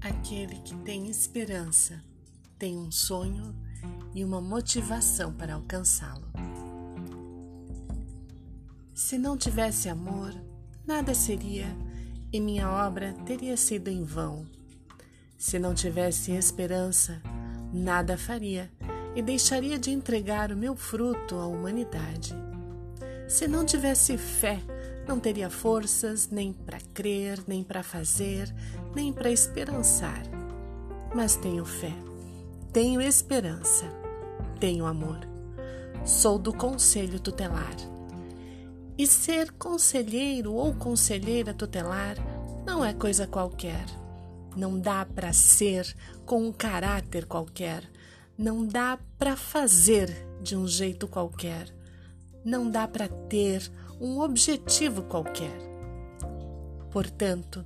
Aquele 0.00 0.56
que 0.60 0.76
tem 0.76 1.08
esperança 1.08 2.02
tem 2.56 2.78
um 2.78 2.90
sonho 2.90 3.54
e 4.14 4.24
uma 4.24 4.40
motivação 4.40 5.32
para 5.32 5.54
alcançá-lo. 5.54 6.26
Se 8.94 9.18
não 9.18 9.36
tivesse 9.36 9.88
amor, 9.88 10.32
nada 10.86 11.14
seria 11.14 11.66
e 12.32 12.40
minha 12.40 12.70
obra 12.70 13.12
teria 13.26 13.56
sido 13.56 13.88
em 13.88 14.04
vão. 14.04 14.46
Se 15.36 15.58
não 15.58 15.74
tivesse 15.74 16.32
esperança, 16.32 17.20
nada 17.72 18.16
faria 18.16 18.70
e 19.16 19.22
deixaria 19.22 19.78
de 19.78 19.90
entregar 19.90 20.52
o 20.52 20.56
meu 20.56 20.76
fruto 20.76 21.36
à 21.36 21.46
humanidade. 21.46 22.34
Se 23.28 23.48
não 23.48 23.64
tivesse 23.64 24.16
fé, 24.16 24.60
não 25.08 25.18
teria 25.18 25.48
forças 25.48 26.28
nem 26.28 26.52
para 26.52 26.78
crer, 26.92 27.42
nem 27.48 27.64
para 27.64 27.82
fazer, 27.82 28.54
nem 28.94 29.10
para 29.10 29.30
esperançar. 29.30 30.22
Mas 31.14 31.34
tenho 31.34 31.64
fé, 31.64 31.94
tenho 32.74 33.00
esperança, 33.00 33.86
tenho 34.60 34.84
amor. 34.84 35.26
Sou 36.04 36.38
do 36.38 36.52
conselho 36.52 37.18
tutelar. 37.18 37.74
E 38.98 39.06
ser 39.06 39.50
conselheiro 39.52 40.52
ou 40.52 40.74
conselheira 40.74 41.54
tutelar 41.54 42.16
não 42.66 42.84
é 42.84 42.92
coisa 42.92 43.26
qualquer. 43.26 43.86
Não 44.54 44.78
dá 44.78 45.06
para 45.06 45.32
ser 45.32 45.96
com 46.26 46.42
um 46.48 46.52
caráter 46.52 47.24
qualquer. 47.24 47.82
Não 48.36 48.66
dá 48.66 48.98
para 49.18 49.36
fazer 49.36 50.26
de 50.42 50.54
um 50.54 50.66
jeito 50.66 51.08
qualquer. 51.08 51.74
Não 52.44 52.70
dá 52.70 52.86
para 52.86 53.08
ter 53.08 53.70
um 54.00 54.20
objetivo 54.20 55.02
qualquer. 55.02 55.56
Portanto, 56.90 57.64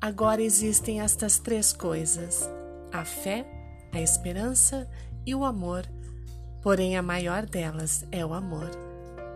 agora 0.00 0.42
existem 0.42 1.00
estas 1.00 1.38
três 1.38 1.72
coisas: 1.72 2.48
a 2.92 3.04
fé, 3.04 3.46
a 3.92 4.00
esperança 4.00 4.88
e 5.24 5.34
o 5.34 5.44
amor. 5.44 5.86
Porém, 6.62 6.96
a 6.96 7.02
maior 7.02 7.46
delas 7.46 8.04
é 8.10 8.24
o 8.24 8.34
amor. 8.34 8.70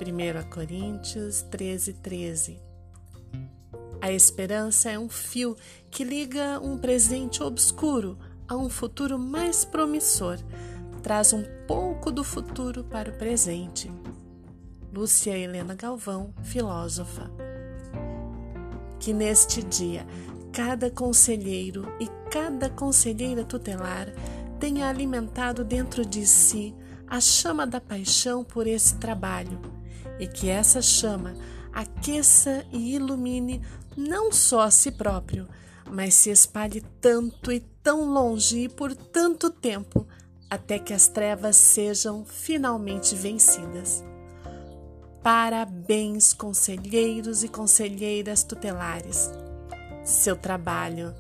1 0.01 0.51
Coríntios 0.51 1.43
13, 1.43 1.93
13. 1.95 2.71
A 4.01 4.11
esperança 4.11 4.91
é 4.91 4.99
um 4.99 5.11
fio 5.11 5.55
que 5.91 6.03
liga 6.03 6.59
um 6.59 6.79
presente 6.79 7.43
obscuro 7.43 8.19
a 8.49 8.57
um 8.57 8.69
futuro 8.69 9.19
mais 9.19 9.65
promissor, 9.65 10.39
traz 11.03 11.33
um 11.33 11.45
pouco 11.67 12.11
do 12.11 12.25
futuro 12.25 12.83
para 12.83 13.11
o 13.11 13.19
presente. 13.19 13.91
Lúcia 14.93 15.39
Helena 15.39 15.75
Galvão, 15.75 16.35
filósofa. 16.43 17.31
Que 18.99 19.13
neste 19.13 19.63
dia 19.63 20.05
cada 20.53 20.91
conselheiro 20.91 21.87
e 22.01 22.09
cada 22.29 22.69
conselheira 22.69 23.45
tutelar 23.45 24.09
tenha 24.59 24.89
alimentado 24.89 25.65
dentro 25.65 26.05
de 26.05 26.27
si 26.27 26.75
a 27.07 27.21
chama 27.21 27.67
da 27.69 27.81
paixão 27.81 28.43
por 28.43 28.67
esse 28.67 28.97
trabalho 28.97 29.61
e 30.19 30.27
que 30.27 30.49
essa 30.49 30.83
chama 30.83 31.35
aqueça 31.73 32.67
e 32.73 32.97
ilumine 32.97 33.63
não 33.97 34.33
só 34.33 34.63
a 34.63 34.73
si 34.73 34.91
próprio, 34.91 35.49
mas 35.89 36.15
se 36.15 36.31
espalhe 36.31 36.81
tanto 37.01 37.53
e 37.53 37.61
tão 37.81 38.13
longe 38.13 38.65
e 38.65 38.69
por 38.69 38.95
tanto 38.97 39.51
tempo 39.51 40.05
até 40.51 40.81
que 40.81 40.93
as 40.93 41.07
trevas 41.07 41.55
sejam 41.55 42.25
finalmente 42.25 43.15
vencidas. 43.15 44.05
Parabéns, 45.23 46.33
conselheiros 46.33 47.45
e 47.45 47.49
conselheiras 47.49 48.43
tutelares. 48.43 49.31
Seu 50.03 50.35
trabalho 50.35 51.15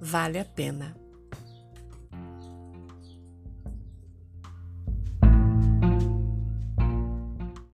vale 0.00 0.38
a 0.38 0.44
pena. 0.44 0.96